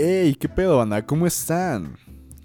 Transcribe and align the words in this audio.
Hey, 0.00 0.36
¿qué 0.36 0.48
pedo, 0.48 0.80
Ana? 0.80 1.04
¿Cómo 1.04 1.26
están? 1.26 1.96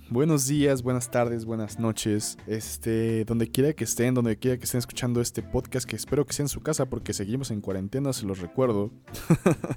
Buenos 0.09 0.47
días, 0.47 0.81
buenas 0.81 1.11
tardes, 1.11 1.45
buenas 1.45 1.77
noches. 1.77 2.35
Este, 2.47 3.25
donde 3.25 3.51
quiera 3.51 3.73
que 3.73 3.83
estén, 3.83 4.15
donde 4.15 4.39
quiera 4.39 4.57
que 4.57 4.63
estén 4.63 4.79
escuchando 4.79 5.21
este 5.21 5.43
podcast, 5.43 5.87
que 5.87 5.95
espero 5.95 6.25
que 6.25 6.33
sea 6.33 6.45
en 6.45 6.49
su 6.49 6.61
casa 6.61 6.89
porque 6.89 7.13
seguimos 7.13 7.51
en 7.51 7.61
cuarentena, 7.61 8.11
se 8.11 8.25
los 8.25 8.39
recuerdo. 8.39 8.89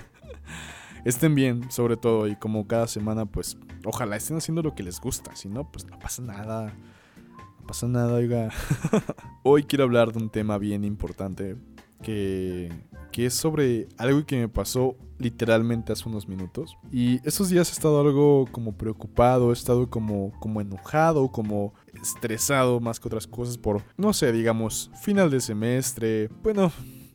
estén 1.05 1.35
bien, 1.35 1.71
sobre 1.71 1.99
todo, 1.99 2.27
y 2.29 2.37
como 2.37 2.67
cada 2.67 2.87
semana, 2.87 3.27
pues, 3.27 3.59
ojalá 3.85 4.17
estén 4.17 4.39
haciendo 4.39 4.63
lo 4.63 4.75
que 4.75 4.83
les 4.83 4.99
gusta. 4.99 5.37
Si 5.37 5.51
no, 5.51 5.71
pues 5.71 5.85
no 5.85 5.99
pasa 5.99 6.23
nada. 6.23 6.75
No 7.61 7.67
pasa 7.67 7.87
nada, 7.89 8.15
oiga. 8.15 8.49
Hoy 9.43 9.65
quiero 9.65 9.85
hablar 9.85 10.15
de 10.15 10.19
un 10.23 10.31
tema 10.31 10.57
bien 10.57 10.83
importante 10.83 11.59
que, 12.03 12.73
que 13.13 13.27
es 13.27 13.35
sobre 13.35 13.89
algo 13.97 14.25
que 14.27 14.37
me 14.37 14.49
pasó 14.49 14.97
literalmente 15.19 15.93
hace 15.93 16.09
unos 16.09 16.29
minutos. 16.29 16.77
Y 16.93 17.27
estos 17.27 17.49
días 17.49 17.71
he 17.71 17.73
estado 17.73 18.01
algo 18.01 18.47
como 18.53 18.77
preocupado, 18.77 19.51
he 19.51 19.53
estado 19.53 19.89
como, 19.89 20.33
como 20.41 20.61
enojado, 20.61 21.29
como 21.29 21.75
estresado 22.01 22.81
más 22.81 23.01
que 23.01 23.09
otras 23.09 23.27
cosas 23.27 23.59
por, 23.59 23.83
no 23.97 24.13
sé, 24.13 24.33
digamos, 24.33 24.91
final 25.01 25.31
de 25.31 25.41
semestre. 25.41 26.29
Bueno, 26.43 26.71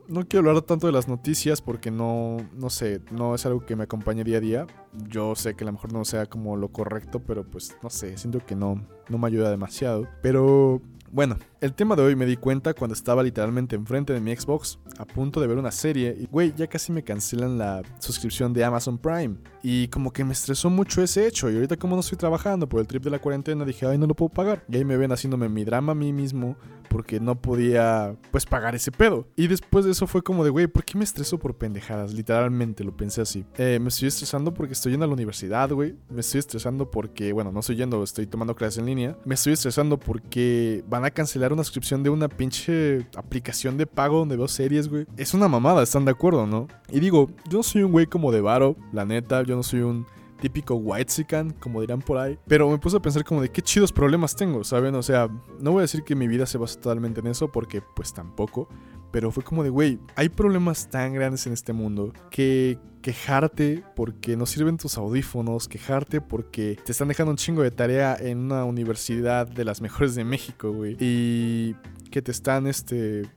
no 0.07 0.27
quiero 0.27 0.49
hablar 0.49 0.63
tanto 0.63 0.87
de 0.87 0.93
las 0.93 1.07
noticias 1.07 1.61
porque 1.61 1.89
no, 1.89 2.37
no 2.53 2.69
sé, 2.69 3.01
no 3.11 3.33
es 3.35 3.45
algo 3.45 3.65
que 3.65 3.75
me 3.75 3.83
acompañe 3.83 4.23
día 4.23 4.37
a 4.37 4.41
día. 4.41 4.67
Yo 5.07 5.35
sé 5.35 5.55
que 5.55 5.63
a 5.63 5.67
lo 5.67 5.73
mejor 5.73 5.93
no 5.93 6.03
sea 6.05 6.25
como 6.25 6.57
lo 6.57 6.69
correcto, 6.69 7.19
pero 7.19 7.45
pues 7.45 7.77
no 7.81 7.89
sé, 7.89 8.17
siento 8.17 8.45
que 8.45 8.55
no, 8.55 8.85
no 9.09 9.17
me 9.17 9.27
ayuda 9.27 9.49
demasiado. 9.49 10.07
Pero 10.21 10.81
bueno, 11.11 11.37
el 11.61 11.73
tema 11.73 11.95
de 11.95 12.01
hoy 12.01 12.15
me 12.15 12.25
di 12.25 12.37
cuenta 12.37 12.73
cuando 12.73 12.95
estaba 12.95 13.21
literalmente 13.21 13.75
enfrente 13.75 14.13
de 14.13 14.19
mi 14.19 14.35
Xbox, 14.35 14.79
a 14.97 15.05
punto 15.05 15.39
de 15.39 15.45
ver 15.45 15.59
una 15.59 15.69
serie, 15.69 16.17
y 16.19 16.25
güey, 16.25 16.53
ya 16.57 16.65
casi 16.65 16.91
me 16.91 17.03
cancelan 17.03 17.59
la 17.59 17.83
suscripción 17.99 18.51
de 18.51 18.63
Amazon 18.63 18.97
Prime. 18.97 19.35
Y 19.61 19.87
como 19.89 20.11
que 20.11 20.23
me 20.23 20.33
estresó 20.33 20.71
mucho 20.71 21.03
ese 21.03 21.27
hecho, 21.27 21.51
y 21.51 21.55
ahorita 21.55 21.77
como 21.77 21.95
no 21.95 21.99
estoy 21.99 22.17
trabajando 22.17 22.67
por 22.67 22.81
el 22.81 22.87
trip 22.87 23.03
de 23.03 23.11
la 23.11 23.19
cuarentena, 23.19 23.63
dije, 23.63 23.85
ay, 23.85 23.99
no 23.99 24.07
lo 24.07 24.15
puedo 24.15 24.29
pagar. 24.29 24.65
Y 24.69 24.77
ahí 24.77 24.85
me 24.85 24.97
ven 24.97 25.11
haciéndome 25.11 25.49
mi 25.49 25.63
drama 25.63 25.91
a 25.91 25.95
mí 25.95 26.11
mismo, 26.11 26.57
porque 26.89 27.19
no 27.19 27.39
podía, 27.39 28.15
pues, 28.31 28.45
pagar 28.47 28.73
ese 28.73 28.91
pedo. 28.91 29.27
Y 29.35 29.47
después 29.47 29.85
de 29.85 29.91
eso 29.91 30.07
fue 30.07 30.23
como 30.23 30.43
de, 30.43 30.49
güey, 30.49 30.65
¿por 30.65 30.83
qué 30.83 30.97
me 30.97 31.03
estreso 31.03 31.37
por 31.37 31.55
pendejadas? 31.55 32.11
Literalmente 32.11 32.83
lo 32.83 32.97
pensé 32.97 33.21
así. 33.21 33.45
Eh, 33.57 33.79
me 33.79 33.89
estoy 33.89 34.07
estresando 34.07 34.53
porque 34.53 34.73
estoy 34.73 34.93
yendo 34.93 35.05
a 35.05 35.07
la 35.07 35.13
universidad, 35.13 35.69
güey. 35.69 35.95
Me 36.09 36.21
estoy 36.21 36.39
estresando 36.39 36.89
porque, 36.89 37.31
bueno, 37.31 37.51
no 37.51 37.61
estoy 37.61 37.77
yendo, 37.77 38.03
estoy 38.03 38.25
tomando 38.25 38.55
clases 38.55 38.79
en 38.79 38.87
línea. 38.87 39.15
Me 39.23 39.35
estoy 39.35 39.53
estresando 39.53 39.97
porque 39.99 40.83
van 40.89 41.05
a 41.05 41.11
cancelar 41.11 41.50
una 41.53 41.63
suscripción 41.63 42.03
de 42.03 42.09
una 42.09 42.27
pinche 42.27 43.07
aplicación 43.15 43.77
de 43.77 43.87
pago 43.87 44.19
donde 44.19 44.37
veo 44.37 44.47
series, 44.47 44.87
güey. 44.87 45.05
Es 45.17 45.33
una 45.33 45.47
mamada, 45.47 45.83
¿están 45.83 46.05
de 46.05 46.11
acuerdo, 46.11 46.47
no? 46.47 46.67
Y 46.89 46.99
digo, 46.99 47.29
yo 47.49 47.59
no 47.59 47.63
soy 47.63 47.83
un 47.83 47.91
güey 47.91 48.05
como 48.05 48.31
de 48.31 48.41
varo, 48.41 48.75
la 48.91 49.05
neta, 49.05 49.43
yo 49.43 49.55
no 49.55 49.63
soy 49.63 49.81
un 49.81 50.05
típico 50.41 50.75
white 50.75 51.11
como 51.59 51.81
dirán 51.81 52.01
por 52.01 52.17
ahí. 52.17 52.37
Pero 52.47 52.69
me 52.69 52.77
puse 52.77 52.97
a 52.97 53.01
pensar 53.01 53.23
como 53.23 53.41
de 53.41 53.49
qué 53.49 53.61
chidos 53.61 53.93
problemas 53.93 54.35
tengo, 54.35 54.63
¿saben? 54.63 54.95
O 54.95 55.03
sea, 55.03 55.29
no 55.59 55.71
voy 55.71 55.79
a 55.79 55.81
decir 55.81 56.03
que 56.03 56.15
mi 56.15 56.27
vida 56.27 56.45
se 56.45 56.57
basa 56.57 56.79
totalmente 56.79 57.21
en 57.21 57.27
eso, 57.27 57.49
porque 57.49 57.81
pues 57.81 58.13
tampoco. 58.13 58.67
Pero 59.11 59.31
fue 59.31 59.43
como 59.43 59.63
de, 59.63 59.69
güey, 59.69 59.99
hay 60.15 60.29
problemas 60.29 60.89
tan 60.89 61.13
grandes 61.13 61.45
en 61.45 61.53
este 61.53 61.73
mundo 61.73 62.11
que 62.29 62.79
quejarte 63.01 63.83
porque 63.95 64.37
no 64.37 64.45
sirven 64.45 64.77
tus 64.77 64.97
audífonos, 64.97 65.67
quejarte 65.67 66.21
porque 66.21 66.77
te 66.83 66.91
están 66.91 67.07
dejando 67.07 67.31
un 67.31 67.37
chingo 67.37 67.63
de 67.63 67.71
tarea 67.71 68.15
en 68.19 68.37
una 68.37 68.63
universidad 68.65 69.47
de 69.47 69.65
las 69.65 69.81
mejores 69.81 70.15
de 70.15 70.23
México, 70.23 70.71
güey. 70.71 70.95
Y 70.99 71.75
que 72.11 72.21
te 72.21 72.31
están, 72.31 72.67
este, 72.67 73.29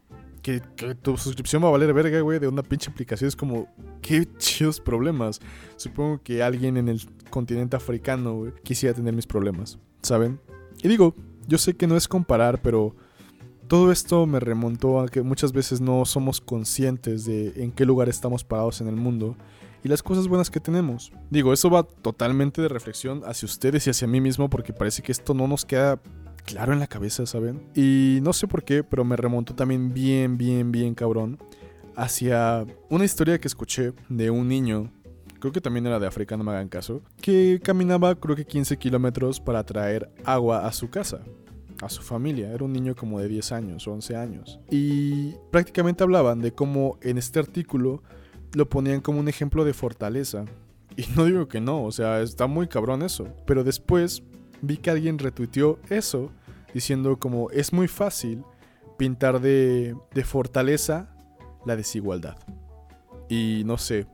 que, 0.43 0.61
tu 1.03 1.17
suscripción 1.17 1.65
va 1.65 1.69
a 1.69 1.73
valer 1.73 1.93
verga, 1.93 2.21
güey, 2.21 2.39
de 2.39 2.49
una 2.49 2.63
pinche 2.63 2.91
aplicación. 2.91 3.29
Es 3.29 3.37
como, 3.37 3.69
qué 4.03 4.29
chidos 4.37 4.81
problemas. 4.81 5.41
Supongo 5.77 6.23
que 6.23 6.43
alguien 6.43 6.77
en 6.77 6.89
el 6.89 7.01
continente 7.31 7.77
africano, 7.77 8.35
güey, 8.35 8.53
quisiera 8.63 8.95
tener 8.95 9.15
mis 9.15 9.27
problemas, 9.27 9.79
¿saben? 10.03 10.39
Y 10.83 10.89
digo, 10.89 11.15
yo 11.47 11.59
sé 11.59 11.75
que 11.75 11.87
no 11.87 11.97
es 11.97 12.07
comparar, 12.09 12.61
pero 12.61 12.95
todo 13.75 13.91
esto 13.91 14.25
me 14.25 14.39
remontó 14.39 15.01
a 15.01 15.09
que 15.09 15.21
muchas 15.23 15.53
veces 15.53 15.81
no 15.81 16.05
somos 16.05 16.41
conscientes 16.41 17.25
de 17.25 17.55
en 17.57 17.73
qué 17.73 17.85
lugar 17.85 18.09
estamos 18.09 18.45
parados 18.45 18.81
en 18.81 18.87
el 18.87 18.95
mundo 18.95 19.37
y 19.83 19.89
las 19.89 20.01
cosas 20.01 20.29
buenas 20.29 20.49
que 20.49 20.61
tenemos. 20.61 21.11
Digo, 21.29 21.53
eso 21.53 21.71
va 21.71 21.83
totalmente 21.83 22.63
de 22.63 22.69
reflexión 22.69 23.23
hacia 23.27 23.47
ustedes 23.47 23.85
y 23.85 23.91
hacia 23.91 24.07
mí 24.07 24.21
mismo 24.21 24.49
porque 24.49 24.73
parece 24.73 25.03
que 25.03 25.11
esto 25.11 25.35
no 25.35 25.49
nos 25.49 25.65
queda 25.65 26.01
claro 26.45 26.73
en 26.73 26.79
la 26.79 26.87
cabeza, 26.87 27.27
¿saben? 27.27 27.69
Y 27.75 28.21
no 28.23 28.33
sé 28.33 28.47
por 28.47 28.63
qué, 28.63 28.85
pero 28.85 29.05
me 29.05 29.17
remontó 29.17 29.57
también 29.57 29.93
bien, 29.93 30.39
bien, 30.39 30.71
bien 30.71 30.95
cabrón 30.95 31.41
hacia 31.97 32.65
una 32.91 33.05
historia 33.05 33.41
que 33.41 33.49
escuché 33.49 33.93
de 34.09 34.31
un 34.31 34.47
niño 34.47 34.93
creo 35.41 35.53
que 35.53 35.61
también 35.61 35.85
era 35.85 35.99
de 35.99 36.07
África, 36.07 36.39
no 36.39 36.45
me 36.45 36.53
hagan 36.53 36.69
caso, 36.69 37.03
que 37.21 37.61
caminaba 37.63 38.15
creo 38.15 38.35
que 38.35 38.47
15 38.47 38.79
kilómetros 38.79 39.41
para 39.41 39.63
traer 39.63 40.11
agua 40.25 40.67
a 40.67 40.73
su 40.73 40.89
casa, 40.89 41.21
a 41.83 41.89
su 41.89 42.03
familia. 42.03 42.53
Era 42.53 42.65
un 42.65 42.73
niño 42.73 42.95
como 42.95 43.21
de 43.21 43.29
10 43.29 43.53
años 43.53 43.87
o 43.87 43.93
11 43.93 44.17
años. 44.17 44.61
Y 44.71 45.35
prácticamente 45.51 46.03
hablaban 46.03 46.41
de 46.41 46.53
cómo 46.53 46.99
en 47.03 47.19
este 47.19 47.39
artículo 47.39 48.03
lo 48.53 48.69
ponían 48.69 49.01
como 49.01 49.21
un 49.21 49.29
ejemplo 49.29 49.65
de 49.65 49.75
fortaleza. 49.75 50.45
Y 50.97 51.07
no 51.17 51.25
digo 51.25 51.49
que 51.49 51.61
no, 51.61 51.83
o 51.83 51.91
sea, 51.91 52.21
está 52.21 52.47
muy 52.47 52.69
cabrón 52.69 53.03
eso. 53.03 53.27
Pero 53.47 53.65
después 53.65 54.23
vi 54.63 54.77
que 54.77 54.91
alguien 54.91 55.19
retuiteó 55.19 55.79
eso, 55.91 56.31
diciendo 56.73 57.19
como 57.19 57.51
es 57.51 57.73
muy 57.73 57.89
fácil 57.89 58.45
pintar 58.97 59.41
de, 59.41 59.97
de 60.15 60.25
fortaleza 60.25 61.11
la 61.67 61.75
desigualdad. 61.75 62.37
Y 63.29 63.63
no 63.67 63.77
sé, 63.79 64.07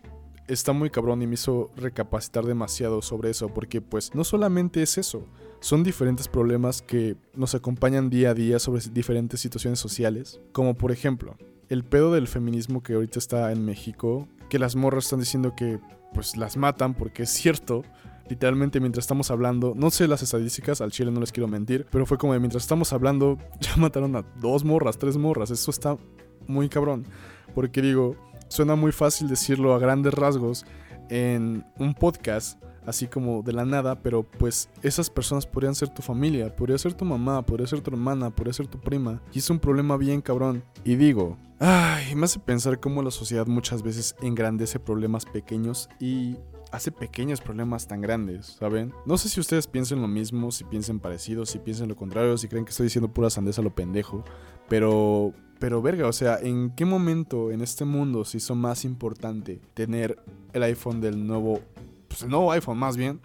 está 0.48 0.72
muy 0.72 0.90
cabrón 0.90 1.22
y 1.22 1.26
me 1.26 1.34
hizo 1.34 1.70
recapacitar 1.76 2.44
demasiado 2.44 3.02
sobre 3.02 3.30
eso, 3.30 3.48
porque 3.48 3.80
pues 3.80 4.14
no 4.14 4.24
solamente 4.24 4.82
es 4.82 4.98
eso, 4.98 5.26
son 5.60 5.84
diferentes 5.84 6.28
problemas 6.28 6.82
que 6.82 7.16
nos 7.34 7.54
acompañan 7.54 8.10
día 8.10 8.30
a 8.30 8.34
día 8.34 8.58
sobre 8.58 8.82
diferentes 8.92 9.40
situaciones 9.40 9.78
sociales, 9.78 10.40
como 10.52 10.74
por 10.74 10.90
ejemplo, 10.90 11.36
el 11.68 11.84
pedo 11.84 12.12
del 12.12 12.26
feminismo 12.26 12.82
que 12.82 12.94
ahorita 12.94 13.18
está 13.18 13.52
en 13.52 13.64
México, 13.64 14.26
que 14.48 14.58
las 14.58 14.74
morras 14.74 15.04
están 15.04 15.20
diciendo 15.20 15.54
que 15.54 15.78
pues 16.12 16.36
las 16.36 16.56
matan 16.56 16.94
porque 16.94 17.22
es 17.22 17.30
cierto. 17.30 17.82
Literalmente 18.28 18.78
mientras 18.78 19.04
estamos 19.04 19.30
hablando, 19.32 19.74
no 19.76 19.90
sé 19.90 20.06
las 20.06 20.22
estadísticas, 20.22 20.80
al 20.80 20.92
chile 20.92 21.10
no 21.10 21.18
les 21.18 21.32
quiero 21.32 21.48
mentir, 21.48 21.86
pero 21.90 22.06
fue 22.06 22.16
como 22.16 22.32
de 22.32 22.38
mientras 22.38 22.62
estamos 22.62 22.92
hablando, 22.92 23.38
ya 23.60 23.76
mataron 23.76 24.14
a 24.14 24.22
dos 24.40 24.64
morras, 24.64 24.98
tres 24.98 25.16
morras, 25.16 25.50
eso 25.50 25.70
está 25.70 25.98
muy 26.46 26.68
cabrón. 26.68 27.06
Porque 27.54 27.82
digo, 27.82 28.16
suena 28.48 28.76
muy 28.76 28.92
fácil 28.92 29.28
decirlo 29.28 29.74
a 29.74 29.80
grandes 29.80 30.14
rasgos 30.14 30.64
en 31.08 31.64
un 31.78 31.92
podcast, 31.94 32.62
así 32.86 33.06
como 33.06 33.42
de 33.42 33.52
la 33.52 33.64
nada, 33.64 34.02
pero 34.02 34.22
pues 34.22 34.68
esas 34.82 35.10
personas 35.10 35.46
podrían 35.46 35.74
ser 35.74 35.88
tu 35.88 36.02
familia, 36.02 36.54
podría 36.54 36.78
ser 36.78 36.94
tu 36.94 37.04
mamá, 37.04 37.44
podría 37.44 37.66
ser 37.66 37.80
tu 37.80 37.90
hermana, 37.90 38.30
podría 38.30 38.52
ser 38.52 38.66
tu 38.66 38.80
prima, 38.80 39.22
y 39.32 39.38
es 39.38 39.50
un 39.50 39.58
problema 39.58 39.96
bien 39.96 40.20
cabrón. 40.20 40.62
Y 40.84 40.96
digo, 40.96 41.36
ay, 41.58 42.14
me 42.14 42.24
hace 42.24 42.38
pensar 42.38 42.80
cómo 42.80 43.02
la 43.02 43.10
sociedad 43.10 43.46
muchas 43.46 43.82
veces 43.82 44.16
engrandece 44.22 44.78
problemas 44.78 45.24
pequeños 45.26 45.88
y 46.00 46.36
hace 46.72 46.92
pequeños 46.92 47.40
problemas 47.40 47.86
tan 47.88 48.00
grandes, 48.00 48.56
¿saben? 48.58 48.92
No 49.04 49.18
sé 49.18 49.28
si 49.28 49.40
ustedes 49.40 49.66
piensen 49.66 50.00
lo 50.00 50.08
mismo, 50.08 50.52
si 50.52 50.64
piensen 50.64 51.00
parecido, 51.00 51.44
si 51.44 51.58
piensen 51.58 51.88
lo 51.88 51.96
contrario, 51.96 52.38
si 52.38 52.48
creen 52.48 52.64
que 52.64 52.70
estoy 52.70 52.84
diciendo 52.84 53.12
pura 53.12 53.30
sandeza 53.30 53.62
lo 53.62 53.74
pendejo, 53.74 54.24
pero 54.68 55.32
pero 55.60 55.82
verga, 55.82 56.08
o 56.08 56.12
sea, 56.12 56.38
¿en 56.40 56.70
qué 56.70 56.86
momento 56.86 57.50
en 57.50 57.60
este 57.60 57.84
mundo 57.84 58.24
se 58.24 58.38
hizo 58.38 58.54
más 58.54 58.86
importante 58.86 59.60
tener 59.74 60.18
el 60.54 60.62
iPhone 60.62 61.02
del 61.02 61.26
nuevo 61.26 61.60
pues, 62.10 62.22
el 62.22 62.28
nuevo 62.28 62.50
iPhone 62.50 62.76
más 62.76 62.96
bien, 62.96 63.20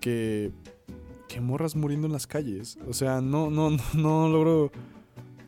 que, 0.00 0.52
que 1.28 1.40
morras 1.40 1.74
muriendo 1.74 2.06
en 2.06 2.12
las 2.12 2.26
calles. 2.28 2.78
O 2.88 2.92
sea, 2.92 3.20
no, 3.20 3.50
no, 3.50 3.70
no, 3.70 3.82
no 3.94 4.28
logro 4.28 4.70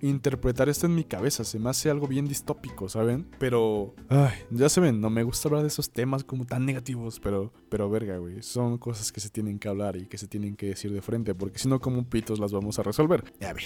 interpretar 0.00 0.68
esto 0.68 0.86
en 0.86 0.94
mi 0.94 1.04
cabeza. 1.04 1.44
Se 1.44 1.58
me 1.58 1.70
hace 1.70 1.88
algo 1.88 2.08
bien 2.08 2.26
distópico, 2.26 2.88
¿saben? 2.88 3.26
Pero, 3.38 3.94
ay, 4.08 4.32
ya 4.50 4.68
se 4.68 4.80
ven, 4.80 5.00
no 5.00 5.08
me 5.08 5.22
gusta 5.22 5.48
hablar 5.48 5.62
de 5.62 5.68
esos 5.68 5.90
temas 5.90 6.24
como 6.24 6.44
tan 6.44 6.66
negativos, 6.66 7.20
pero, 7.20 7.52
pero 7.70 7.88
verga, 7.88 8.18
güey. 8.18 8.42
Son 8.42 8.76
cosas 8.76 9.12
que 9.12 9.20
se 9.20 9.30
tienen 9.30 9.58
que 9.58 9.68
hablar 9.68 9.96
y 9.96 10.06
que 10.06 10.18
se 10.18 10.26
tienen 10.26 10.56
que 10.56 10.66
decir 10.66 10.92
de 10.92 11.00
frente, 11.00 11.34
porque 11.34 11.58
si 11.58 11.68
no, 11.68 11.80
como 11.80 12.04
pitos 12.04 12.40
las 12.40 12.52
vamos 12.52 12.78
a 12.80 12.82
resolver. 12.82 13.24
A 13.40 13.52
ver, 13.52 13.64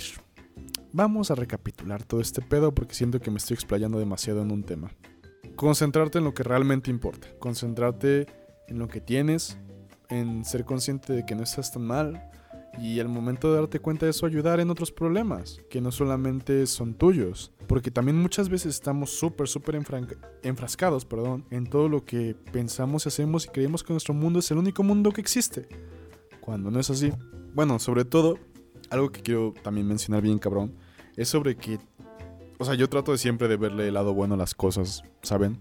vamos 0.93 1.31
a 1.31 1.35
recapitular 1.35 2.05
todo 2.05 2.21
este 2.21 2.43
pedo 2.43 2.75
porque 2.75 2.95
siento 2.95 3.21
que 3.21 3.31
me 3.31 3.39
estoy 3.39 3.55
explayando 3.55 3.99
demasiado 3.99 4.43
en 4.43 4.53
un 4.53 4.63
tema. 4.63 4.93
Concentrarte 5.57 6.19
en 6.19 6.25
lo 6.25 6.35
que 6.35 6.45
realmente 6.45 6.91
importa. 6.91 7.29
Concentrarte 7.41 8.27
en 8.69 8.79
lo 8.79 8.89
que 8.89 9.01
tienes, 9.01 9.59
en 10.09 10.45
ser 10.45 10.65
consciente 10.65 11.13
de 11.13 11.27
que 11.27 11.35
no 11.35 11.43
estás 11.43 11.73
tan 11.73 11.83
mal 11.83 12.31
y 12.81 13.01
al 13.01 13.09
momento 13.09 13.51
de 13.51 13.59
darte 13.59 13.81
cuenta 13.81 14.07
de 14.07 14.11
eso 14.11 14.27
ayudar 14.27 14.61
en 14.61 14.71
otros 14.71 14.93
problemas, 14.93 15.61
que 15.69 15.81
no 15.81 15.91
solamente 15.91 16.67
son 16.67 16.95
tuyos, 16.95 17.53
porque 17.67 17.91
también 17.91 18.21
muchas 18.21 18.49
veces 18.49 18.75
estamos 18.75 19.11
súper, 19.11 19.49
súper 19.49 19.81
enfrascados, 20.43 21.05
perdón, 21.05 21.45
en 21.51 21.67
todo 21.67 21.89
lo 21.89 22.05
que 22.05 22.37
pensamos 22.53 23.05
y 23.05 23.09
hacemos 23.09 23.47
y 23.47 23.49
creemos 23.49 23.83
que 23.83 23.93
nuestro 23.93 24.15
mundo 24.15 24.39
es 24.39 24.51
el 24.51 24.59
único 24.59 24.83
mundo 24.83 25.11
que 25.11 25.21
existe, 25.21 25.67
cuando 26.41 26.71
no 26.71 26.79
es 26.79 26.89
así. 26.91 27.13
Bueno, 27.55 27.79
sobre 27.79 28.05
todo, 28.05 28.39
algo 28.91 29.11
que 29.11 29.23
quiero 29.23 29.55
también 29.63 29.87
mencionar 29.87 30.23
bien 30.23 30.39
cabrón, 30.39 30.75
es 31.17 31.29
sobre 31.29 31.57
que, 31.57 31.81
o 32.59 32.65
sea, 32.65 32.75
yo 32.75 32.89
trato 32.89 33.13
de 33.13 33.19
siempre 33.19 33.49
de 33.49 33.57
verle 33.57 33.89
el 33.89 33.95
lado 33.95 34.15
bueno 34.15 34.35
a 34.35 34.39
las 34.39 34.55
cosas, 34.55 35.03
¿saben? 35.23 35.59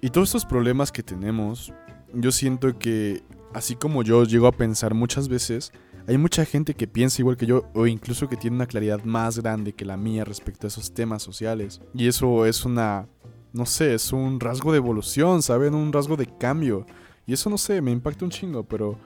Y 0.00 0.10
todos 0.10 0.28
estos 0.28 0.44
problemas 0.44 0.92
que 0.92 1.02
tenemos, 1.02 1.72
yo 2.14 2.30
siento 2.30 2.78
que 2.78 3.22
así 3.52 3.74
como 3.74 4.02
yo 4.02 4.24
llego 4.24 4.46
a 4.46 4.52
pensar 4.52 4.94
muchas 4.94 5.28
veces, 5.28 5.72
hay 6.06 6.16
mucha 6.16 6.44
gente 6.44 6.74
que 6.74 6.86
piensa 6.86 7.20
igual 7.20 7.36
que 7.36 7.46
yo 7.46 7.64
o 7.74 7.86
incluso 7.86 8.28
que 8.28 8.36
tiene 8.36 8.56
una 8.56 8.66
claridad 8.66 9.02
más 9.04 9.38
grande 9.40 9.72
que 9.72 9.84
la 9.84 9.96
mía 9.96 10.24
respecto 10.24 10.66
a 10.66 10.68
esos 10.68 10.94
temas 10.94 11.22
sociales. 11.22 11.80
Y 11.94 12.06
eso 12.06 12.46
es 12.46 12.64
una, 12.64 13.08
no 13.52 13.66
sé, 13.66 13.94
es 13.94 14.12
un 14.12 14.38
rasgo 14.40 14.72
de 14.72 14.78
evolución, 14.78 15.42
¿saben? 15.42 15.74
Un 15.74 15.92
rasgo 15.92 16.16
de 16.16 16.26
cambio. 16.38 16.86
Y 17.26 17.32
eso 17.32 17.50
no 17.50 17.58
sé, 17.58 17.82
me 17.82 17.90
impacta 17.90 18.24
un 18.24 18.30
chingo, 18.30 18.62
pero 18.62 18.98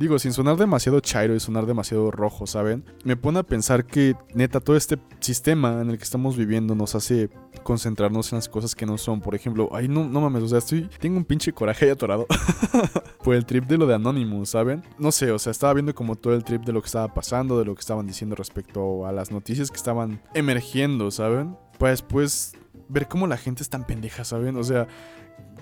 digo, 0.00 0.18
sin 0.18 0.32
sonar 0.32 0.56
demasiado 0.56 1.00
chairo 1.00 1.34
y 1.34 1.40
sonar 1.40 1.66
demasiado 1.66 2.10
rojo, 2.10 2.46
¿saben? 2.46 2.86
Me 3.04 3.18
pone 3.18 3.38
a 3.38 3.42
pensar 3.42 3.84
que 3.84 4.16
neta 4.32 4.58
todo 4.58 4.74
este 4.74 4.98
sistema 5.20 5.82
en 5.82 5.90
el 5.90 5.98
que 5.98 6.04
estamos 6.04 6.38
viviendo 6.38 6.74
nos 6.74 6.94
hace 6.94 7.28
concentrarnos 7.64 8.32
en 8.32 8.38
las 8.38 8.48
cosas 8.48 8.74
que 8.74 8.86
no 8.86 8.96
son. 8.96 9.20
Por 9.20 9.34
ejemplo, 9.34 9.68
ay, 9.72 9.88
no, 9.88 10.08
no 10.08 10.22
mames, 10.22 10.44
o 10.44 10.48
sea, 10.48 10.56
estoy, 10.56 10.88
tengo 10.98 11.18
un 11.18 11.26
pinche 11.26 11.52
coraje 11.52 11.84
ahí 11.84 11.90
atorado 11.90 12.26
por 13.22 13.34
el 13.34 13.44
trip 13.44 13.66
de 13.66 13.76
lo 13.76 13.86
de 13.86 13.94
Anonymous, 13.94 14.48
¿saben? 14.48 14.82
No 14.98 15.12
sé, 15.12 15.32
o 15.32 15.38
sea, 15.38 15.50
estaba 15.50 15.74
viendo 15.74 15.94
como 15.94 16.16
todo 16.16 16.34
el 16.34 16.44
trip 16.44 16.62
de 16.62 16.72
lo 16.72 16.80
que 16.80 16.86
estaba 16.86 17.12
pasando, 17.12 17.58
de 17.58 17.66
lo 17.66 17.74
que 17.74 17.80
estaban 17.80 18.06
diciendo 18.06 18.34
respecto 18.34 19.06
a 19.06 19.12
las 19.12 19.30
noticias 19.30 19.70
que 19.70 19.76
estaban 19.76 20.22
emergiendo, 20.32 21.10
¿saben? 21.10 21.58
Pues, 21.78 22.00
pues, 22.00 22.54
ver 22.88 23.06
cómo 23.06 23.26
la 23.26 23.36
gente 23.36 23.62
es 23.62 23.68
tan 23.68 23.86
pendeja, 23.86 24.24
¿saben? 24.24 24.56
O 24.56 24.64
sea, 24.64 24.88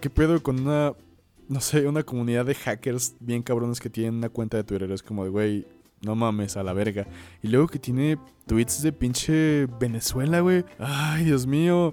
¿qué 0.00 0.10
pedo 0.10 0.40
con 0.44 0.60
una 0.60 0.94
no 1.48 1.60
sé, 1.60 1.86
una 1.86 2.02
comunidad 2.02 2.46
de 2.46 2.54
hackers 2.54 3.16
bien 3.20 3.42
cabrones 3.42 3.80
que 3.80 3.90
tienen 3.90 4.16
una 4.16 4.28
cuenta 4.28 4.56
de 4.56 4.64
Twitter. 4.64 4.90
Es 4.90 5.02
como 5.02 5.24
de, 5.24 5.30
güey, 5.30 5.66
no 6.02 6.14
mames, 6.14 6.56
a 6.56 6.62
la 6.62 6.72
verga. 6.72 7.06
Y 7.42 7.48
luego 7.48 7.66
que 7.66 7.78
tiene 7.78 8.18
tweets 8.46 8.82
de 8.82 8.92
pinche 8.92 9.66
Venezuela, 9.80 10.40
güey. 10.40 10.64
Ay, 10.78 11.24
Dios 11.24 11.46
mío. 11.46 11.90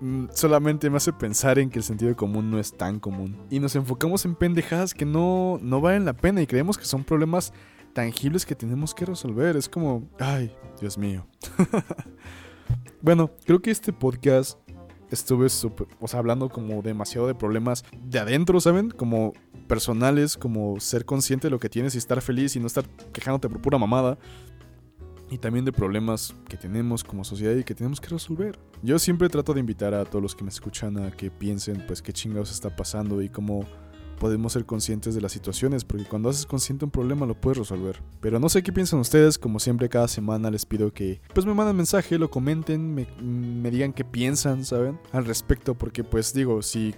Mm, 0.00 0.26
solamente 0.32 0.90
me 0.90 0.98
hace 0.98 1.12
pensar 1.12 1.58
en 1.58 1.70
que 1.70 1.78
el 1.78 1.84
sentido 1.84 2.14
común 2.14 2.50
no 2.50 2.58
es 2.58 2.76
tan 2.76 3.00
común. 3.00 3.36
Y 3.50 3.58
nos 3.58 3.74
enfocamos 3.74 4.24
en 4.24 4.34
pendejadas 4.34 4.92
que 4.92 5.06
no, 5.06 5.58
no 5.62 5.80
valen 5.80 6.04
la 6.04 6.12
pena 6.12 6.42
y 6.42 6.46
creemos 6.46 6.76
que 6.76 6.84
son 6.84 7.04
problemas 7.04 7.52
tangibles 7.94 8.44
que 8.44 8.54
tenemos 8.54 8.94
que 8.94 9.06
resolver. 9.06 9.56
Es 9.56 9.68
como, 9.68 10.08
ay, 10.18 10.54
Dios 10.80 10.98
mío. 10.98 11.26
bueno, 13.00 13.30
creo 13.46 13.62
que 13.62 13.70
este 13.70 13.92
podcast 13.92 14.58
estuve 15.14 15.46
o 16.00 16.08
sea, 16.08 16.18
hablando 16.18 16.48
como 16.48 16.82
demasiado 16.82 17.26
de 17.26 17.34
problemas 17.34 17.84
de 18.02 18.18
adentro, 18.18 18.60
¿saben? 18.60 18.90
Como 18.90 19.32
personales, 19.66 20.36
como 20.36 20.78
ser 20.80 21.04
consciente 21.04 21.46
de 21.46 21.50
lo 21.50 21.58
que 21.58 21.68
tienes 21.68 21.94
y 21.94 21.98
estar 21.98 22.20
feliz 22.20 22.54
y 22.56 22.60
no 22.60 22.66
estar 22.66 22.86
quejándote 23.12 23.48
por 23.48 23.60
pura 23.60 23.78
mamada. 23.78 24.18
Y 25.30 25.38
también 25.38 25.64
de 25.64 25.72
problemas 25.72 26.34
que 26.48 26.56
tenemos 26.56 27.02
como 27.02 27.24
sociedad 27.24 27.56
y 27.56 27.64
que 27.64 27.74
tenemos 27.74 28.00
que 28.00 28.08
resolver. 28.08 28.58
Yo 28.82 28.98
siempre 28.98 29.28
trato 29.28 29.54
de 29.54 29.60
invitar 29.60 29.94
a 29.94 30.04
todos 30.04 30.22
los 30.22 30.36
que 30.36 30.44
me 30.44 30.50
escuchan 30.50 30.98
a 30.98 31.10
que 31.10 31.30
piensen 31.30 31.82
pues 31.86 32.02
qué 32.02 32.12
chingados 32.12 32.50
está 32.52 32.76
pasando 32.76 33.22
y 33.22 33.30
cómo 33.30 33.64
podemos 34.14 34.52
ser 34.52 34.64
conscientes 34.64 35.14
de 35.14 35.20
las 35.20 35.32
situaciones, 35.32 35.84
porque 35.84 36.04
cuando 36.04 36.28
haces 36.28 36.46
consciente 36.46 36.84
un 36.84 36.90
problema 36.90 37.26
lo 37.26 37.40
puedes 37.40 37.58
resolver. 37.58 38.02
Pero 38.20 38.38
no 38.38 38.48
sé 38.48 38.62
qué 38.62 38.72
piensan 38.72 39.00
ustedes, 39.00 39.38
como 39.38 39.60
siempre 39.60 39.88
cada 39.88 40.08
semana 40.08 40.50
les 40.50 40.66
pido 40.66 40.92
que 40.92 41.20
pues 41.32 41.46
me 41.46 41.54
manden 41.54 41.76
mensaje, 41.76 42.18
lo 42.18 42.30
comenten, 42.30 42.94
me, 42.94 43.06
me 43.22 43.70
digan 43.70 43.92
qué 43.92 44.04
piensan, 44.04 44.64
¿saben? 44.64 44.98
Al 45.12 45.24
respecto, 45.24 45.74
porque 45.74 46.04
pues 46.04 46.32
digo, 46.34 46.62
si 46.62 46.94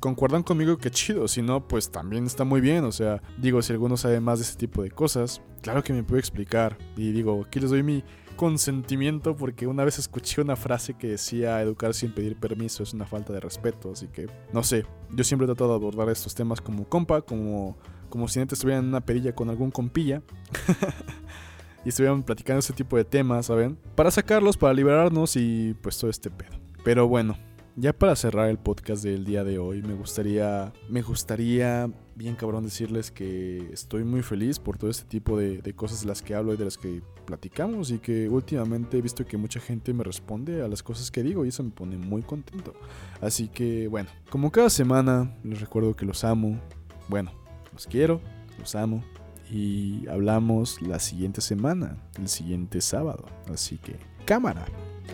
concuerdan 0.00 0.42
conmigo, 0.42 0.78
qué 0.78 0.90
chido. 0.90 1.28
Si 1.28 1.42
no, 1.42 1.66
pues 1.66 1.90
también 1.90 2.26
está 2.26 2.44
muy 2.44 2.60
bien. 2.60 2.84
O 2.84 2.92
sea, 2.92 3.22
digo, 3.38 3.62
si 3.62 3.72
alguno 3.72 3.96
sabe 3.96 4.20
más 4.20 4.38
de 4.38 4.44
ese 4.44 4.56
tipo 4.56 4.82
de 4.82 4.90
cosas, 4.90 5.42
claro 5.62 5.82
que 5.82 5.92
me 5.92 6.02
puede 6.02 6.20
explicar. 6.20 6.78
Y 6.96 7.12
digo, 7.12 7.44
aquí 7.46 7.60
les 7.60 7.70
doy 7.70 7.82
mi 7.82 8.04
consentimiento 8.36 9.34
porque 9.34 9.66
una 9.66 9.84
vez 9.84 9.98
escuché 9.98 10.40
una 10.40 10.54
frase 10.54 10.94
que 10.94 11.08
decía 11.08 11.60
educar 11.60 11.92
sin 11.92 12.12
pedir 12.12 12.36
permiso 12.36 12.84
es 12.84 12.94
una 12.94 13.04
falta 13.04 13.32
de 13.32 13.40
respeto, 13.40 13.90
así 13.90 14.06
que 14.06 14.28
no 14.52 14.62
sé, 14.62 14.86
yo 15.10 15.24
siempre 15.24 15.44
he 15.44 15.48
tratado 15.48 15.70
de 15.70 15.74
abordar 15.74 16.08
estos 16.08 16.36
temas 16.36 16.60
como 16.60 16.88
compa, 16.88 17.20
como, 17.20 17.76
como 18.08 18.28
si 18.28 18.38
antes 18.38 18.58
estuvieran 18.58 18.84
en 18.84 18.90
una 18.90 19.00
perilla 19.00 19.34
con 19.34 19.50
algún 19.50 19.72
compilla. 19.72 20.22
y 21.84 21.88
estuvieran 21.88 22.22
platicando 22.22 22.60
ese 22.60 22.72
tipo 22.72 22.96
de 22.96 23.04
temas, 23.04 23.46
¿saben? 23.46 23.78
Para 23.94 24.10
sacarlos, 24.10 24.56
para 24.56 24.74
liberarnos 24.74 25.36
y 25.36 25.74
pues 25.82 25.98
todo 25.98 26.10
este 26.10 26.30
pedo. 26.30 26.56
Pero 26.84 27.08
bueno, 27.08 27.36
ya 27.78 27.92
para 27.92 28.16
cerrar 28.16 28.48
el 28.48 28.58
podcast 28.58 29.04
del 29.04 29.24
día 29.24 29.44
de 29.44 29.58
hoy, 29.58 29.82
me 29.82 29.94
gustaría, 29.94 30.72
me 30.88 31.00
gustaría 31.00 31.88
bien 32.16 32.34
cabrón 32.34 32.64
decirles 32.64 33.12
que 33.12 33.70
estoy 33.72 34.02
muy 34.02 34.22
feliz 34.22 34.58
por 34.58 34.76
todo 34.76 34.90
este 34.90 35.04
tipo 35.04 35.38
de, 35.38 35.58
de, 35.58 35.72
cosas 35.74 36.00
de 36.00 36.08
las 36.08 36.20
que 36.20 36.34
hablo 36.34 36.52
y 36.52 36.56
de 36.56 36.64
las 36.64 36.76
que 36.76 37.02
platicamos 37.24 37.92
y 37.92 37.98
que 37.98 38.28
últimamente 38.28 38.98
he 38.98 39.00
visto 39.00 39.24
que 39.24 39.36
mucha 39.36 39.60
gente 39.60 39.94
me 39.94 40.02
responde 40.02 40.60
a 40.62 40.66
las 40.68 40.82
cosas 40.82 41.12
que 41.12 41.22
digo 41.22 41.44
y 41.44 41.50
eso 41.50 41.62
me 41.62 41.70
pone 41.70 41.96
muy 41.96 42.22
contento. 42.22 42.74
Así 43.20 43.46
que 43.46 43.86
bueno, 43.86 44.10
como 44.28 44.50
cada 44.50 44.70
semana 44.70 45.36
les 45.44 45.60
recuerdo 45.60 45.94
que 45.94 46.04
los 46.04 46.24
amo, 46.24 46.60
bueno, 47.08 47.30
los 47.72 47.86
quiero, 47.86 48.20
los 48.58 48.74
amo 48.74 49.04
y 49.52 50.08
hablamos 50.08 50.82
la 50.82 50.98
siguiente 50.98 51.40
semana, 51.40 51.96
el 52.18 52.28
siguiente 52.28 52.80
sábado. 52.80 53.26
Así 53.52 53.78
que 53.78 53.96
cámara, 54.24 54.66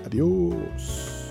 adiós. 0.07 1.24